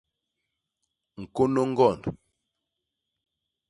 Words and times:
Ñkônô 1.21 1.61
ñgond. 1.71 2.03